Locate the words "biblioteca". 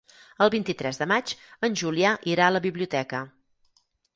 2.67-3.21